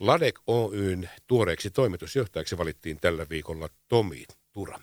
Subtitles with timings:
[0.00, 4.80] Ladek Oyn tuoreeksi toimitusjohtajaksi valittiin tällä viikolla Tomi Tura.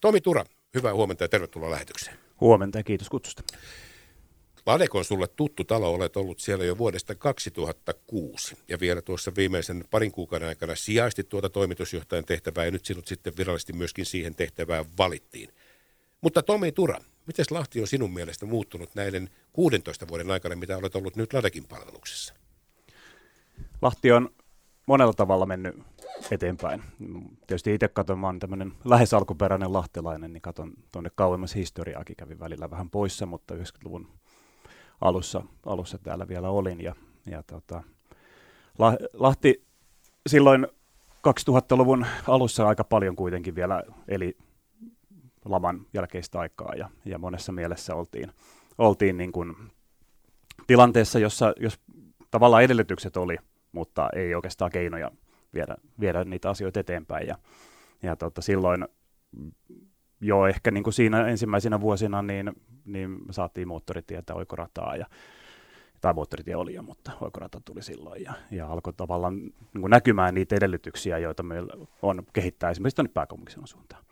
[0.00, 2.16] Tomi Tura, hyvää huomenta ja tervetuloa lähetykseen.
[2.40, 3.42] Huomenta ja kiitos kutsusta.
[4.66, 9.84] Ladek on sulle tuttu talo, olet ollut siellä jo vuodesta 2006 ja vielä tuossa viimeisen
[9.90, 14.84] parin kuukauden aikana sijaisti tuota toimitusjohtajan tehtävää ja nyt sinut sitten virallisesti myöskin siihen tehtävään
[14.98, 15.48] valittiin.
[16.20, 20.96] Mutta Tomi Tura, miten Lahti on sinun mielestä muuttunut näiden 16 vuoden aikana, mitä olet
[20.96, 22.34] ollut nyt Ladekin palveluksessa?
[23.82, 24.30] Lahti on
[24.86, 25.76] monella tavalla mennyt
[26.30, 26.82] eteenpäin.
[27.46, 32.70] Tietysti itse katson, mä tämmöinen lähes alkuperäinen lahtelainen, niin katson tuonne kauemmas historiaakin, kävin välillä
[32.70, 34.08] vähän poissa, mutta 90-luvun
[35.00, 36.80] alussa, alussa täällä vielä olin.
[36.80, 36.94] Ja,
[37.26, 37.82] ja tota,
[39.12, 39.64] Lahti
[40.26, 40.66] silloin
[41.28, 44.36] 2000-luvun alussa aika paljon kuitenkin vielä eli
[45.44, 48.32] laman jälkeistä aikaa ja, ja monessa mielessä oltiin,
[48.78, 49.56] oltiin niin kuin
[50.66, 51.80] tilanteessa, jossa jos
[52.30, 53.36] tavallaan edellytykset oli,
[53.76, 55.10] mutta ei oikeastaan keinoja
[55.54, 57.26] viedä, viedä niitä asioita eteenpäin.
[57.26, 57.38] Ja,
[58.02, 58.88] ja tota, silloin
[60.20, 62.52] jo ehkä niin kuin siinä ensimmäisenä vuosina niin,
[62.84, 65.06] niin saatiin moottoritietä oikorataa ja
[66.00, 70.34] tai moottoritie oli jo, mutta oikorata tuli silloin ja, ja alkoi tavallaan niin kuin näkymään
[70.34, 74.04] niitä edellytyksiä, joita meillä on kehittää esimerkiksi tuonne pääkaupunkiseudun suuntaan.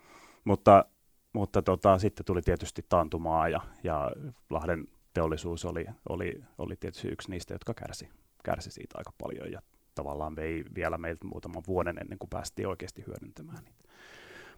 [0.45, 0.85] Mutta,
[1.33, 4.11] mutta tota, sitten tuli tietysti taantumaa ja, ja
[4.49, 8.09] Lahden teollisuus oli, oli, oli tietysti yksi niistä, jotka kärsi,
[8.45, 9.61] kärsi siitä aika paljon ja
[9.95, 13.85] tavallaan vei vielä meiltä muutaman vuoden ennen kuin päästiin oikeasti hyödyntämään niitä.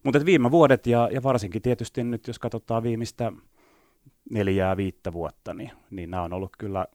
[0.04, 3.32] Mutta viime vuodet ja, ja varsinkin tietysti nyt, jos katsotaan viimeistä
[4.30, 6.88] neljää, viittä vuotta, niin, niin nämä on ollut kyllä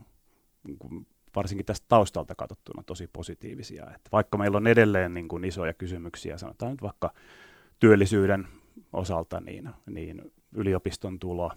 [0.64, 3.84] niin varsinkin tästä taustalta katsottuna tosi positiivisia.
[3.84, 7.12] Että vaikka meillä on edelleen niin kuin isoja kysymyksiä, sanotaan nyt vaikka
[7.78, 8.48] työllisyyden
[8.92, 11.52] osalta, niin, niin yliopiston tulo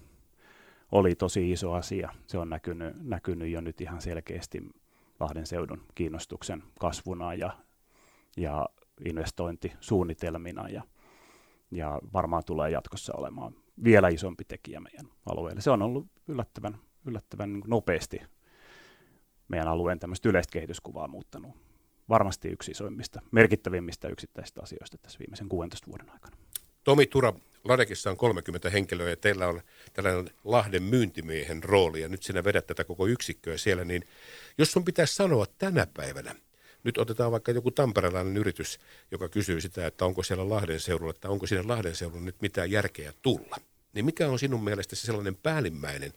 [0.91, 2.11] oli tosi iso asia.
[2.27, 4.63] Se on näkynyt, näkynyt jo nyt ihan selkeästi
[5.19, 7.57] Lahden seudun kiinnostuksen kasvuna ja,
[8.37, 8.65] ja
[9.05, 10.83] investointisuunnitelmina ja,
[11.71, 15.61] ja varmaan tulee jatkossa olemaan vielä isompi tekijä meidän alueelle.
[15.61, 18.21] Se on ollut yllättävän, yllättävän niin nopeasti
[19.47, 21.51] meidän alueen tämmöistä yleistä kehityskuvaa muuttanut.
[22.09, 26.37] Varmasti yksi isoimmista, merkittävimmistä yksittäisistä asioista tässä viimeisen 16 vuoden aikana.
[26.83, 27.33] Tomi Tura,
[27.65, 29.61] Ladekissa on 30 henkilöä ja teillä on
[29.93, 34.07] tällainen Lahden myyntimiehen rooli ja nyt sinä vedät tätä koko yksikköä siellä, niin
[34.57, 36.35] jos sun pitäisi sanoa tänä päivänä,
[36.83, 38.79] nyt otetaan vaikka joku tamperelainen yritys,
[39.11, 42.71] joka kysyy sitä, että onko siellä Lahden seudulla, että onko siinä Lahden seudulla nyt mitään
[42.71, 43.57] järkeä tulla,
[43.93, 46.13] niin mikä on sinun mielestäsi sellainen päällimmäinen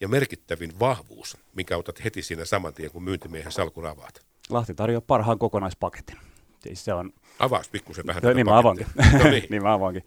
[0.00, 4.26] ja merkittävin vahvuus, mikä otat heti siinä saman tien, kun myyntimiehen salkun avaat?
[4.50, 6.16] Lahti tarjoaa parhaan kokonaispaketin.
[6.60, 7.12] Siis se on...
[7.38, 8.22] Avaas pikkusen vähän.
[8.22, 8.86] No, niin mä avaankin.
[9.18, 9.46] no niin.
[9.50, 10.04] niin mä avaankin.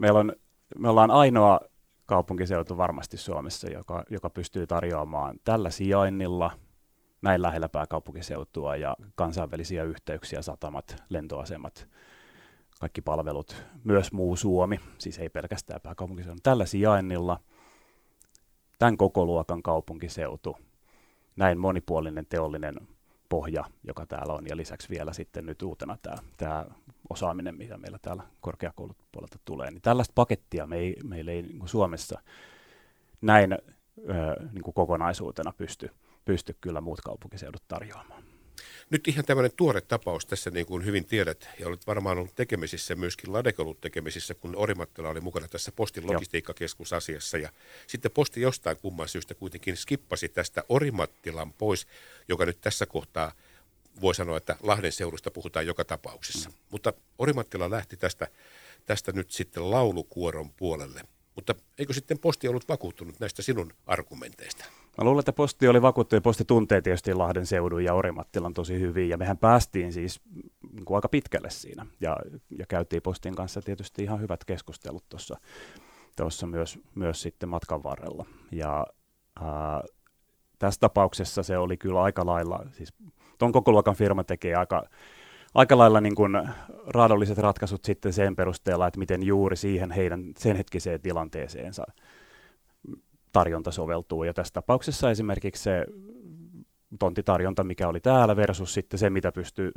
[0.00, 0.32] Meillä on,
[0.78, 1.60] me ollaan ainoa
[2.06, 6.50] kaupunkiseutu varmasti Suomessa, joka, joka pystyy tarjoamaan tällä sijainnilla
[7.22, 11.88] näin lähellä pääkaupunkiseutua ja kansainvälisiä yhteyksiä, satamat, lentoasemat,
[12.80, 16.40] kaikki palvelut, myös muu Suomi, siis ei pelkästään pääkaupunkiseudun.
[16.42, 17.40] Tällä sijainnilla
[18.78, 20.56] tämän koko luokan kaupunkiseutu,
[21.36, 22.74] näin monipuolinen teollinen
[23.28, 26.66] pohja, joka täällä on, ja lisäksi vielä sitten nyt uutena tämä, tämä
[27.10, 32.20] osaaminen, mitä meillä täällä korkeakoulupuolelta tulee, niin tällaista pakettia me ei, meillä ei niin Suomessa
[33.20, 33.58] näin ö,
[34.52, 35.90] niin kuin kokonaisuutena pysty,
[36.24, 38.22] pysty kyllä muut kaupunkiseudut tarjoamaan.
[38.90, 42.94] Nyt ihan tämmöinen tuore tapaus tässä, niin kuin hyvin tiedät, ja olet varmaan ollut tekemisissä,
[42.94, 47.48] myöskin Ladek ollut tekemisissä, kun Orimattila oli mukana tässä Postin logistiikkakeskusasiassa, ja
[47.86, 51.86] sitten Posti jostain kumman syystä kuitenkin skippasi tästä Orimattilan pois,
[52.28, 53.32] joka nyt tässä kohtaa
[54.00, 56.50] voi sanoa, että Lahden seudusta puhutaan joka tapauksessa.
[56.50, 56.54] Mm.
[56.70, 58.28] Mutta Orimattila lähti tästä,
[58.86, 61.02] tästä nyt sitten laulukuoron puolelle.
[61.34, 64.64] Mutta eikö sitten Posti ollut vakuuttunut näistä sinun argumenteista?
[64.98, 68.80] Mä luulen, että Posti oli vakuuttunut ja Posti tuntee tietysti Lahden seudun ja Orimattilan tosi
[68.80, 69.08] hyvin.
[69.08, 70.20] Ja mehän päästiin siis
[70.72, 72.16] niin kuin aika pitkälle siinä ja,
[72.58, 75.36] ja käytiin Postin kanssa tietysti ihan hyvät keskustelut tuossa
[76.16, 78.26] tuossa myös, myös sitten matkan varrella.
[78.52, 78.86] Ja
[79.40, 79.82] ää,
[80.58, 82.92] tässä tapauksessa se oli kyllä aika lailla, siis
[83.40, 84.84] tuon koko luokan firma tekee aika,
[85.54, 86.32] aika lailla niin kuin
[86.86, 91.84] raadolliset ratkaisut sitten sen perusteella, että miten juuri siihen heidän sen hetkiseen tilanteeseensa
[93.32, 94.24] tarjonta soveltuu.
[94.24, 95.86] Ja tässä tapauksessa esimerkiksi se
[96.98, 99.72] tontitarjonta, mikä oli täällä versus sitten se, mitä pystyy,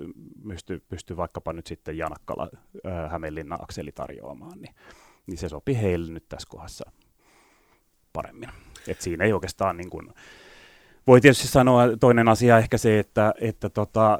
[0.47, 2.49] pysty, pysty vaikkapa nyt sitten Janakkala
[2.85, 4.75] äh, Hämeenlinna akseli tarjoamaan, niin,
[5.27, 6.91] niin se sopi heille nyt tässä kohdassa
[8.13, 8.49] paremmin.
[8.87, 10.13] Et siinä ei oikeastaan niin kuin,
[11.07, 14.19] voi tietysti sanoa toinen asia ehkä se, että, että tota,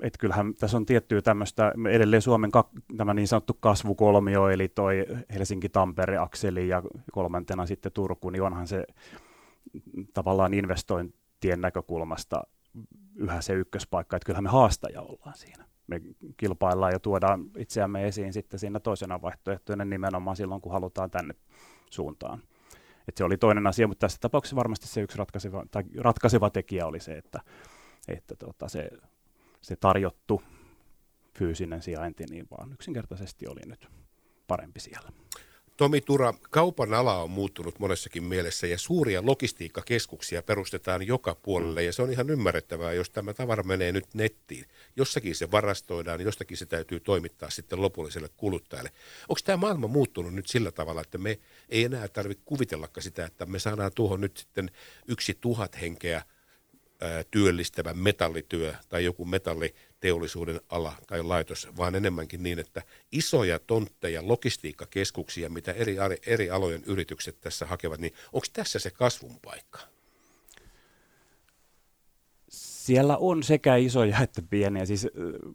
[0.00, 5.06] että kyllähän tässä on tiettyä tämmöistä, edelleen Suomen ka, tämä niin sanottu kasvukolmio, eli toi
[5.34, 6.82] Helsinki-Tampere-akseli ja
[7.12, 8.86] kolmantena sitten Turku, niin onhan se
[10.14, 12.42] tavallaan investointien näkökulmasta
[13.16, 15.64] yhä se ykköspaikka, että kyllähän me haastaja ollaan siinä.
[15.86, 16.00] Me
[16.36, 21.34] kilpaillaan ja tuodaan itseämme esiin sitten siinä toisena vaihtoehtoinen nimenomaan silloin, kun halutaan tänne
[21.90, 22.42] suuntaan.
[23.08, 26.86] Et se oli toinen asia, mutta tässä tapauksessa varmasti se yksi ratkaiseva, tai ratkaiseva tekijä
[26.86, 27.40] oli se, että,
[28.08, 28.90] että tota se,
[29.62, 30.42] se tarjottu
[31.38, 33.88] fyysinen sijainti niin vaan yksinkertaisesti oli nyt
[34.48, 35.12] parempi siellä.
[35.76, 41.92] Tomi Tura, kaupan ala on muuttunut monessakin mielessä ja suuria logistiikkakeskuksia perustetaan joka puolelle ja
[41.92, 44.64] se on ihan ymmärrettävää, jos tämä tavara menee nyt nettiin.
[44.96, 48.90] Jossakin se varastoidaan, jostakin se täytyy toimittaa sitten lopulliselle kuluttajalle.
[49.28, 51.38] Onko tämä maailma muuttunut nyt sillä tavalla, että me
[51.68, 54.70] ei enää tarvitse kuvitellakaan sitä, että me saadaan tuohon nyt sitten
[55.08, 56.22] yksi tuhat henkeä
[57.30, 65.50] työllistävä metallityö tai joku metalliteollisuuden ala tai laitos, vaan enemmänkin niin, että isoja tontteja, logistiikkakeskuksia,
[65.50, 65.96] mitä eri,
[66.26, 69.93] eri alojen yritykset tässä hakevat, niin onko tässä se kasvun paikka?
[72.84, 74.84] Siellä on sekä isoja että pieniä.
[74.84, 75.08] Siis,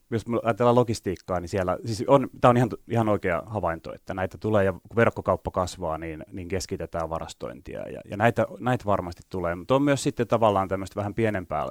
[0.10, 4.38] jos ajatellaan logistiikkaa, niin siellä, siis on, tämä on ihan, ihan oikea havainto, että näitä
[4.38, 9.56] tulee ja kun verkkokauppa kasvaa, niin, niin keskitetään varastointia ja, ja näitä, näitä varmasti tulee.
[9.56, 11.66] Mutta on myös sitten tavallaan tämmöistä vähän pienempää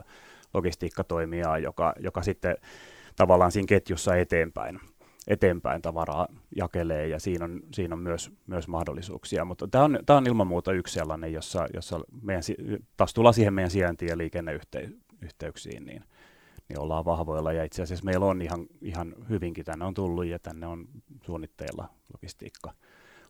[0.55, 2.57] logistiikkatoimijaa, joka, joka sitten
[3.17, 4.81] tavallaan siinä ketjussa eteenpäin
[5.27, 9.45] eteenpäin tavaraa jakelee ja siinä on, siinä on myös, myös mahdollisuuksia.
[9.45, 12.43] Mutta tämä on, tämä on ilman muuta yksi sellainen, jossa, jossa meidän,
[12.97, 16.05] taas tullaan siihen meidän sijaintiin ja liikenneyhteyteen yhteyksiin, niin,
[16.69, 17.53] niin ollaan vahvoilla.
[17.53, 20.89] Ja itse asiassa meillä on ihan, ihan hyvinkin tänne on tullut ja tänne on
[21.25, 22.73] suunnitteilla logistiikka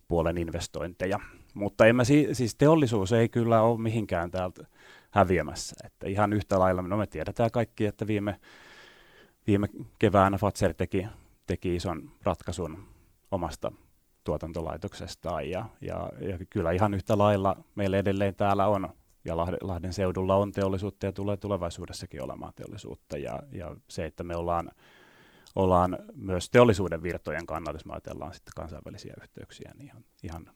[0.09, 1.21] puolen investointeja.
[1.55, 4.67] Mutta emme si- siis teollisuus ei kyllä ole mihinkään täältä
[5.11, 5.77] häviämässä.
[5.85, 8.41] Että ihan yhtä lailla, no me tiedetään kaikki, että viime,
[9.47, 9.69] viime
[9.99, 11.07] keväänä Fatser teki,
[11.47, 12.85] teki ison ratkaisun
[13.31, 13.73] omasta
[14.25, 18.89] tuotantolaitoksestaan ja, ja, ja kyllä ihan yhtä lailla meillä edelleen täällä on
[19.29, 23.19] ja Lahden seudulla on teollisuutta ja tulee tulevaisuudessakin olemaan teollisuutta.
[23.19, 24.71] Ja, ja se, että me ollaan,
[25.57, 30.51] ollaan myös teollisuuden virtojen kannalta, jos me ajatellaan sitten kansainvälisiä yhteyksiä, niin ihan, ihan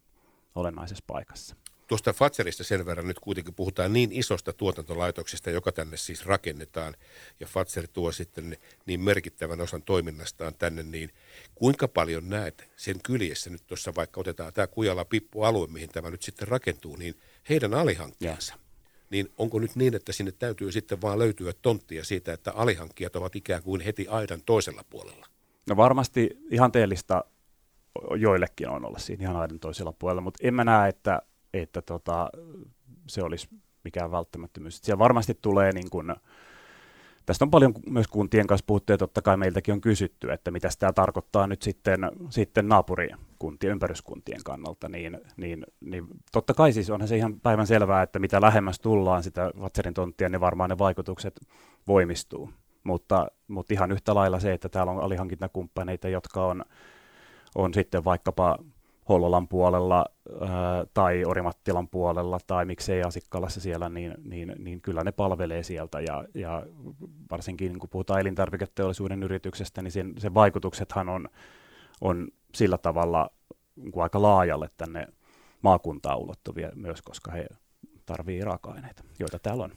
[0.54, 1.56] olennaisessa paikassa.
[1.86, 6.94] Tuosta Fatserista sen verran nyt kuitenkin puhutaan niin isosta tuotantolaitoksesta, joka tänne siis rakennetaan,
[7.40, 11.10] ja Fatser tuo sitten niin merkittävän osan toiminnastaan tänne, niin
[11.54, 16.48] kuinka paljon näet sen kyljessä nyt tuossa, vaikka otetaan tämä Kujala-Pippu-alue, mihin tämä nyt sitten
[16.48, 17.14] rakentuu, niin
[17.48, 18.54] heidän alihankkijansa,
[19.12, 23.36] niin onko nyt niin, että sinne täytyy sitten vaan löytyä tonttia siitä, että alihankkijat ovat
[23.36, 25.26] ikään kuin heti aidan toisella puolella?
[25.68, 27.24] No varmasti ihanteellista
[28.16, 31.22] joillekin on olla siinä ihan aidan toisella puolella, mutta en mä näe, että,
[31.54, 32.30] että tota,
[33.06, 33.48] se olisi
[33.84, 34.80] mikään välttämättömyys.
[34.82, 36.14] Siellä varmasti tulee niin kuin,
[37.26, 40.68] Tästä on paljon myös kuntien kanssa puhuttu ja totta kai meiltäkin on kysytty, että mitä
[40.78, 42.00] tämä tarkoittaa nyt sitten,
[42.30, 43.31] sitten naapurikuntien,
[43.64, 48.40] ympäryskuntien kannalta, niin, niin, niin totta kai siis onhan se ihan päivän selvää, että mitä
[48.40, 51.40] lähemmäs tullaan sitä Vatserin tonttia, niin varmaan ne vaikutukset
[51.88, 52.50] voimistuu.
[52.84, 56.64] Mutta, mutta ihan yhtä lailla se, että täällä on alihankintakumppaneita, jotka on,
[57.54, 58.58] on sitten vaikkapa
[59.08, 60.06] Hollolan puolella
[60.40, 60.48] ää,
[60.94, 66.24] tai Orimattilan puolella tai miksei Asikkalassa siellä, niin, niin, niin kyllä ne palvelee sieltä ja,
[66.34, 66.66] ja
[67.30, 71.28] varsinkin kun puhutaan elintarviketeollisuuden yrityksestä, niin sen, sen vaikutuksethan on,
[72.00, 73.30] on sillä tavalla
[73.76, 75.06] niin aika laajalle tänne
[75.62, 77.46] maakuntaan ulottuvia myös, koska he
[78.06, 79.72] tarvitsevat raaka-aineita, joita täällä on.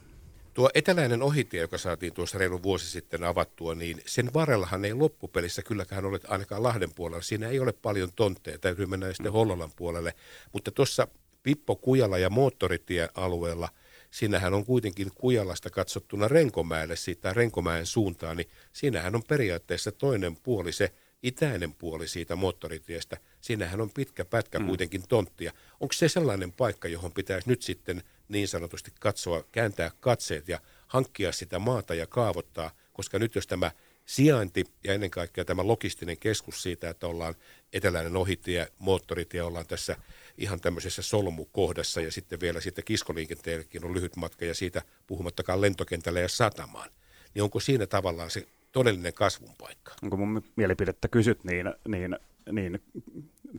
[0.54, 5.62] Tuo eteläinen ohitie, joka saatiin tuossa reilu vuosi sitten avattua, niin sen varrellahan ei loppupelissä
[5.62, 7.22] kylläkään ole ainakaan Lahden puolella.
[7.22, 10.14] Siinä ei ole paljon tontteja, täytyy mennä sitten Hollolan puolelle.
[10.52, 11.08] Mutta tuossa
[11.42, 13.68] Pippo Kujala ja moottoritiealueella,
[14.10, 20.72] siinähän on kuitenkin Kujalasta katsottuna Renkomäelle siitä Renkomäen suuntaan, niin siinähän on periaatteessa toinen puoli
[20.72, 20.92] se
[21.26, 23.16] itäinen puoli siitä moottoritiestä.
[23.40, 24.66] Siinähän on pitkä pätkä mm.
[24.66, 25.52] kuitenkin tonttia.
[25.80, 31.32] Onko se sellainen paikka, johon pitäisi nyt sitten– niin sanotusti katsoa, kääntää katseet ja hankkia
[31.32, 33.70] sitä maata ja kaavoittaa, koska nyt jos tämä
[34.06, 37.34] sijainti ja ennen kaikkea tämä logistinen keskus siitä, että ollaan
[37.72, 39.96] eteläinen ohitie, moottoritie, ollaan tässä
[40.38, 46.20] ihan tämmöisessä solmukohdassa ja sitten vielä sitten kiskoliikenteellekin on lyhyt matka ja siitä puhumattakaan lentokentälle
[46.20, 46.90] ja satamaan,
[47.34, 49.92] niin onko siinä tavallaan se todellinen kasvun paikka?
[50.02, 52.16] Onko mun mielipidettä kysyt, niin, niin,
[52.52, 52.82] niin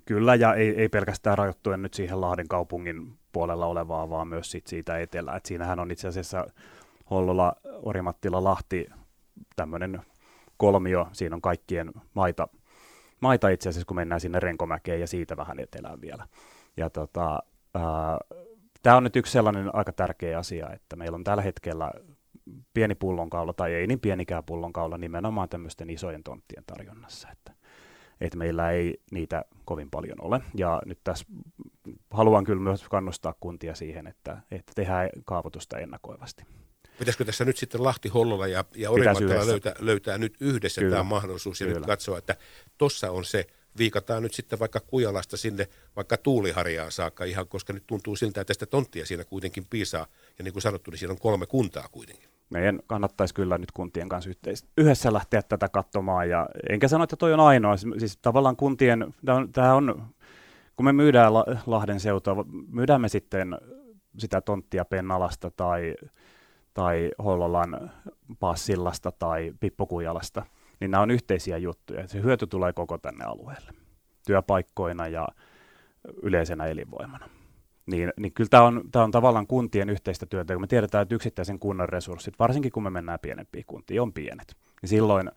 [0.06, 4.68] kyllä ja ei, ei pelkästään rajoittuen nyt siihen Lahden kaupungin puolella olevaa, vaan myös sit
[4.68, 5.36] siitä etelä.
[5.36, 6.48] Et siinähän on itse asiassa
[7.10, 8.90] Hollola, Orimattila, Lahti
[9.56, 10.02] tämmöinen
[10.58, 12.48] kolmio, siinä on kaikkien maita,
[13.20, 16.28] maita itse asiassa, kun mennään sinne Renkomäkeen ja siitä vähän etelään vielä.
[16.78, 17.40] Ja tota,
[18.84, 21.92] Tämä on nyt yksi sellainen aika tärkeä asia, että meillä on tällä hetkellä
[22.74, 27.30] pieni pullonkaula, tai ei niin pienikään pullonkaula, nimenomaan tämmöisten isojen tonttien tarjonnassa.
[27.32, 27.58] Että
[28.22, 30.42] että meillä ei niitä kovin paljon ole.
[30.56, 31.26] Ja nyt tässä
[32.12, 36.44] haluan kyllä myös kannustaa kuntia siihen, että, että tehdään kaavoitusta ennakoivasti.
[37.00, 40.92] Pitäisikö tässä nyt sitten Lahti, Hollola ja, ja Orimattila löytää, löytää nyt yhdessä Kyllä.
[40.92, 41.80] tämä mahdollisuus ja Kyllä.
[41.80, 42.36] nyt katsoa, että
[42.78, 47.84] tuossa on se, viikataan nyt sitten vaikka Kujalasta sinne vaikka Tuuliharjaan saakka ihan, koska nyt
[47.88, 50.08] tuntuu siltä, että tästä tonttia siinä kuitenkin piisaa.
[50.38, 52.30] Ja niin kuin sanottu, niin siinä on kolme kuntaa kuitenkin.
[52.50, 56.30] Meidän kannattaisi kyllä nyt kuntien kanssa yhteis- yhdessä lähteä tätä katsomaan.
[56.30, 57.78] Ja enkä sano, että toi on ainoa.
[57.78, 59.14] Siis tavallaan kuntien,
[59.52, 60.06] tämä on,
[60.76, 61.34] kun me myydään
[61.66, 63.58] Lahden seutua, myydään me sitten
[64.18, 65.96] sitä tonttia Pennalasta tai,
[66.74, 67.92] tai Hollolan
[68.40, 70.46] Passillasta tai Pippokujalasta,
[70.80, 72.08] niin nämä on yhteisiä juttuja.
[72.08, 73.72] Se hyöty tulee koko tänne alueelle
[74.28, 75.28] työpaikkoina ja
[76.22, 77.30] yleisenä elinvoimana.
[77.88, 81.16] Niin, niin kyllä tämä on, tämä on tavallaan kuntien yhteistä työtä, kun me tiedetään, että
[81.16, 84.56] yksittäisen kunnan resurssit, varsinkin kun me mennään pienempiin kuntiin, on pienet.
[84.82, 85.32] Niin silloin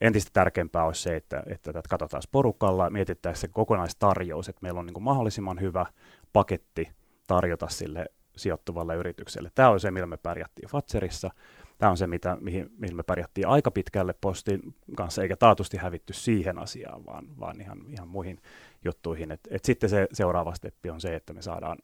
[0.00, 4.86] entistä tärkeämpää olisi se, että, että tätä katsotaan porukalla, mietitään se kokonaistarjous, että meillä on
[4.86, 5.86] niin mahdollisimman hyvä
[6.32, 6.88] paketti
[7.26, 8.06] tarjota sille
[8.36, 9.50] sijoittuvalle yritykselle.
[9.54, 11.30] Tämä on se, millä me pärjättiin Fatserissa.
[11.78, 16.12] Tämä on se, mitä, mihin, mihin me pärjättiin aika pitkälle postin kanssa, eikä taatusti hävitty
[16.12, 18.40] siihen asiaan, vaan, vaan ihan, ihan muihin
[18.84, 19.32] juttuihin.
[19.32, 21.78] Et, et sitten se seuraava steppi on se, että me saadaan,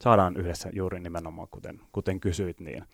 [0.00, 2.84] saadaan yhdessä juuri nimenomaan, kuten, kuten kysyit, niin,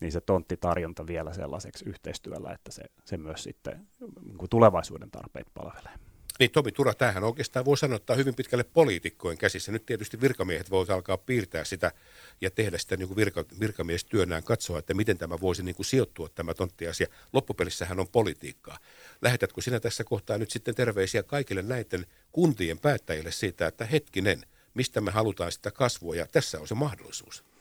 [0.00, 3.88] niin se tonttitarjonta vielä sellaiseksi yhteistyöllä, että se, se myös sitten
[4.22, 6.11] niin tulevaisuuden tarpeet palvelee.
[6.38, 9.72] Niin Tomi Tura, tämähän oikeastaan voi sanoa, että hyvin pitkälle poliitikkojen käsissä.
[9.72, 11.92] Nyt tietysti virkamiehet voivat alkaa piirtää sitä
[12.40, 16.28] ja tehdä sitä niin kuin virka, virkamiestyönään, katsoa, että miten tämä voisi niin kuin sijoittua
[16.28, 17.06] tämä tonttiasia.
[17.32, 18.78] Loppupelissähän on politiikkaa.
[19.22, 24.42] Lähetätkö sinä tässä kohtaa nyt sitten terveisiä kaikille näiden kuntien päättäjille siitä, että hetkinen,
[24.74, 27.51] mistä me halutaan sitä kasvua ja tässä on se mahdollisuus.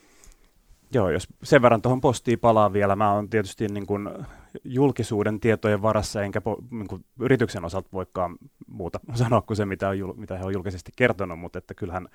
[0.93, 4.09] Joo, jos sen verran tuohon postiin palaa vielä, mä oon tietysti niin kuin
[4.63, 9.89] julkisuuden tietojen varassa, enkä po, niin kuin yrityksen osalta voikaan muuta sanoa kuin se, mitä,
[9.89, 12.07] on, mitä he on julkisesti kertonut, mutta että kyllähän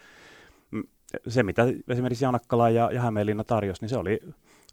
[1.28, 4.21] se, mitä esimerkiksi Janakkala ja, ja Hämeenlinna tarjosi, niin se oli,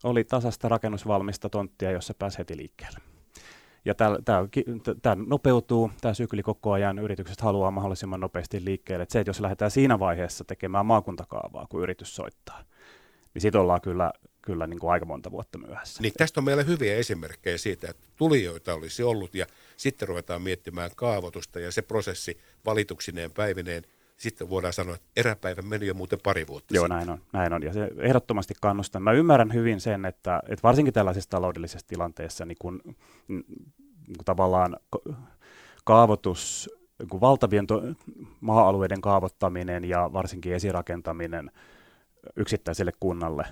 [0.03, 2.99] oli tasasta rakennusvalmista tonttia, jossa pääsi heti liikkeelle.
[3.85, 3.95] Ja
[5.01, 9.03] tämä nopeutuu, tämä sykli koko ajan, yritykset haluaa mahdollisimman nopeasti liikkeelle.
[9.03, 12.63] Et se, että jos lähdetään siinä vaiheessa tekemään maakuntakaavaa, kun yritys soittaa,
[13.33, 16.01] niin sitten ollaan kyllä, kyllä niin kuin aika monta vuotta myöhässä.
[16.01, 19.45] Niin tästä on meillä hyviä esimerkkejä siitä, että tulijoita olisi ollut ja
[19.77, 23.83] sitten ruvetaan miettimään kaavoitusta ja se prosessi valituksineen päivineen
[24.17, 27.63] sitten voidaan sanoa, että eräpäivä meni jo muuten pari vuotta Joo, näin on, näin on.
[27.63, 29.03] Ja se ehdottomasti kannustan.
[29.03, 32.81] Mä ymmärrän hyvin sen, että, että varsinkin tällaisessa taloudellisessa tilanteessa, niin kun,
[33.27, 33.45] niin
[34.07, 34.77] kun tavallaan
[35.83, 36.69] kaavoitus,
[37.09, 37.83] kun valtavien to-
[38.41, 41.51] maa-alueiden kaavoittaminen ja varsinkin esirakentaminen
[42.35, 43.45] yksittäiselle kunnalle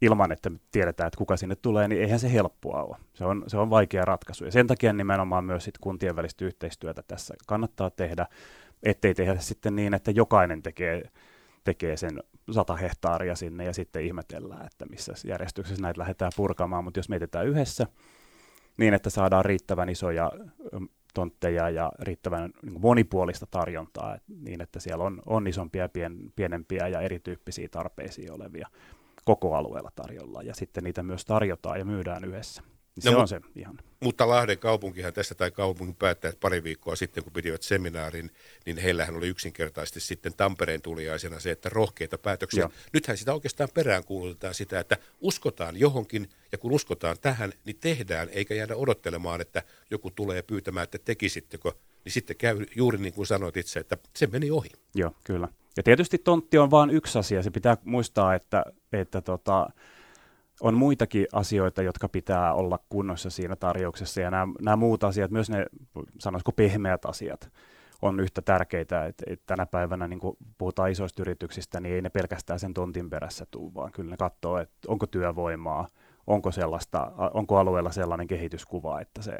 [0.00, 2.96] ilman, että tiedetään, että kuka sinne tulee, niin eihän se helppoa ole.
[3.14, 4.44] Se on, se on vaikea ratkaisu.
[4.44, 8.26] Ja sen takia nimenomaan myös sit kuntien välistä yhteistyötä tässä kannattaa tehdä
[8.84, 11.02] ettei tehdä sitten niin, että jokainen tekee,
[11.64, 16.98] tekee sen sata hehtaaria sinne ja sitten ihmetellään, että missä järjestyksessä näitä lähdetään purkamaan, mutta
[16.98, 17.86] jos mietitään yhdessä
[18.76, 20.32] niin, että saadaan riittävän isoja
[21.14, 27.00] tontteja ja riittävän niin monipuolista tarjontaa niin, että siellä on, on isompia, pien, pienempiä ja
[27.00, 28.68] erityyppisiä tarpeisiin olevia
[29.24, 32.62] koko alueella tarjolla ja sitten niitä myös tarjotaan ja myydään yhdessä.
[32.96, 33.78] Niin no, se on se ihan.
[34.00, 38.30] Mutta Lahden kaupunkihan tässä tai kaupungin päättäjät pari viikkoa sitten, kun pitivät seminaarin,
[38.66, 42.60] niin heillähän oli yksinkertaisesti sitten Tampereen tuliaisena se, että rohkeita päätöksiä.
[42.60, 42.70] Joo.
[42.92, 48.28] Nythän sitä oikeastaan perään kuulutetaan sitä, että uskotaan johonkin ja kun uskotaan tähän, niin tehdään
[48.32, 51.72] eikä jäädä odottelemaan, että joku tulee pyytämään, että tekisittekö.
[52.04, 54.70] Niin sitten käy juuri niin kuin sanoit itse, että se meni ohi.
[54.94, 55.48] Joo, kyllä.
[55.76, 57.42] Ja tietysti tontti on vain yksi asia.
[57.42, 59.70] Se pitää muistaa, että, että tota,
[60.60, 65.50] on muitakin asioita, jotka pitää olla kunnossa siinä tarjouksessa, ja nämä, nämä muut asiat, myös
[65.50, 65.66] ne,
[66.18, 67.50] sanoisiko pehmeät asiat,
[68.02, 72.10] on yhtä tärkeitä, että, että tänä päivänä niin kun puhutaan isoista yrityksistä, niin ei ne
[72.10, 75.88] pelkästään sen tontin perässä tuu, vaan kyllä ne katsoo, että onko työvoimaa,
[76.26, 79.32] onko, sellaista, onko alueella sellainen kehityskuva, että, se,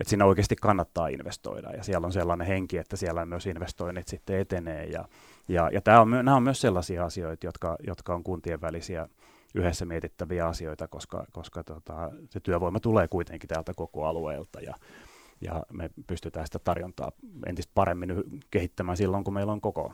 [0.00, 4.40] että siinä oikeasti kannattaa investoida, ja siellä on sellainen henki, että siellä myös investoinnit sitten
[4.40, 5.04] etenee, ja,
[5.48, 9.08] ja, ja tämä on, nämä on myös sellaisia asioita, jotka, jotka on kuntien välisiä
[9.56, 14.74] yhdessä mietittäviä asioita, koska, koska tota, se työvoima tulee kuitenkin täältä koko alueelta ja,
[15.40, 17.12] ja me pystytään sitä tarjontaa
[17.46, 18.14] entistä paremmin
[18.50, 19.92] kehittämään silloin, kun meillä on koko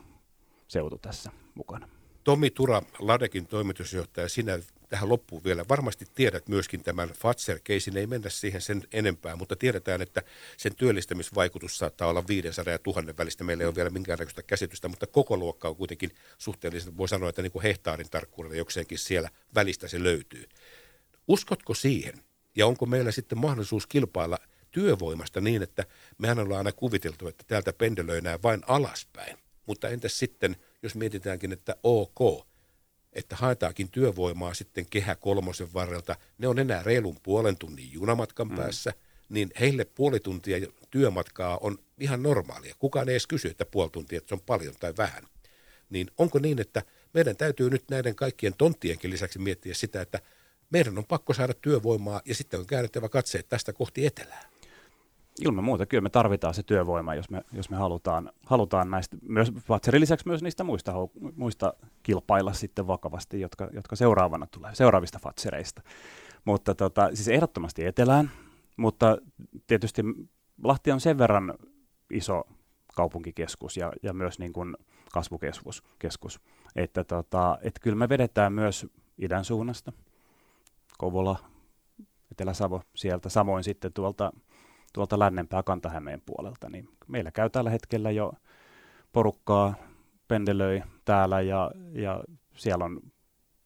[0.67, 1.87] seutu tässä mukana.
[2.23, 5.65] Tomi Tura, Ladekin toimitusjohtaja, sinä tähän loppuun vielä.
[5.69, 10.23] Varmasti tiedät myöskin tämän Fatser-keisin, ei mennä siihen sen enempää, mutta tiedetään, että
[10.57, 13.43] sen työllistämisvaikutus saattaa olla 500 ja 1000 välistä.
[13.43, 17.41] Meillä ei ole vielä minkäännäköistä käsitystä, mutta koko luokka on kuitenkin suhteellisen, voi sanoa, että
[17.41, 20.45] niin kuin hehtaarin tarkkuudella jokseenkin siellä välistä se löytyy.
[21.27, 22.13] Uskotko siihen?
[22.55, 24.37] Ja onko meillä sitten mahdollisuus kilpailla
[24.71, 25.85] työvoimasta niin, että
[26.17, 29.37] mehän ollaan aina kuviteltu, että täältä pendelöinään vain alaspäin.
[29.65, 32.47] Mutta entäs sitten, jos mietitäänkin, että ok,
[33.13, 38.55] että haetaankin työvoimaa sitten kehä kolmosen varrelta, ne on enää reilun puolen tunnin junamatkan mm.
[38.55, 38.93] päässä,
[39.29, 42.75] niin heille puoli tuntia työmatkaa on ihan normaalia.
[42.79, 45.23] Kukaan ei edes kysy, että puoli tuntia, että se on paljon tai vähän.
[45.89, 50.19] Niin onko niin, että meidän täytyy nyt näiden kaikkien tonttienkin lisäksi miettiä sitä, että
[50.69, 54.52] meidän on pakko saada työvoimaa ja sitten on käännettävä katseet tästä kohti etelää.
[55.41, 59.51] Ilman muuta, kyllä me tarvitaan se työvoima, jos me, jos me halutaan, halutaan näistä, myös
[59.59, 60.93] Fatserin lisäksi myös niistä muista,
[61.35, 61.73] muista
[62.03, 65.81] kilpailla sitten vakavasti, jotka, jotka seuraavana tulee, seuraavista Fatsereista.
[66.45, 68.31] Mutta tota, siis ehdottomasti etelään,
[68.77, 69.17] mutta
[69.67, 70.01] tietysti
[70.63, 71.53] Lahti on sen verran
[72.09, 72.43] iso
[72.95, 74.77] kaupunkikeskus ja, ja myös niin kuin
[75.13, 76.39] kasvukeskus, keskus,
[76.75, 78.85] että, tota, että kyllä me vedetään myös
[79.17, 79.91] idän suunnasta,
[80.97, 81.39] Kovola,
[82.31, 84.33] Etelä-Savo sieltä, samoin sitten tuolta,
[84.93, 88.33] tuolta lännempää Kantahämeen puolelta, niin meillä käy tällä hetkellä jo
[89.11, 89.75] porukkaa
[90.27, 92.23] pendelöi täällä ja, ja
[92.55, 92.99] siellä on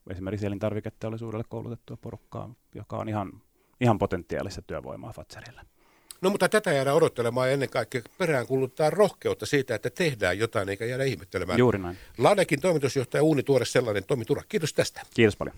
[0.10, 3.42] esimerkiksi elintarviketeollisuudelle koulutettua porukkaa, joka on ihan,
[3.82, 5.62] ihan potentiaalista työvoimaa Fatserille.
[6.22, 10.86] No mutta tätä jäädään odottelemaan ennen kaikkea perään kuluttaa rohkeutta siitä, että tehdään jotain eikä
[10.86, 11.60] jäädä ihmettelemään.
[11.60, 11.98] Juuri näin.
[12.18, 14.44] Ladekin toimitusjohtaja Uuni Tuore sellainen Tomi Tura.
[14.50, 15.02] Kiitos tästä.
[15.14, 15.56] Kiitos paljon.